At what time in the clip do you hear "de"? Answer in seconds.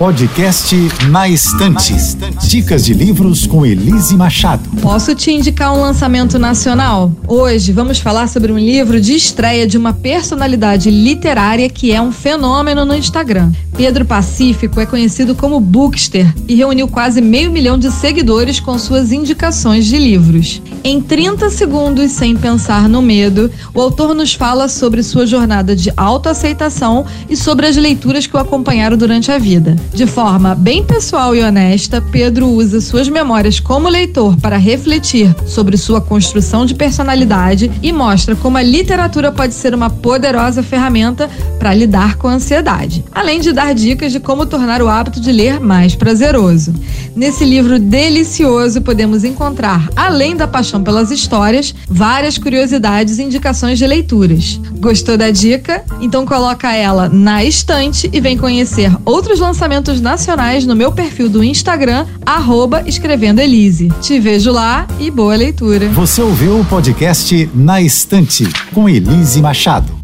2.86-2.94, 8.98-9.12, 9.66-9.76, 17.76-17.90, 19.84-19.98, 25.76-25.92, 29.92-30.06, 36.64-36.74, 43.38-43.52, 44.12-44.18, 45.20-45.30, 53.78-53.86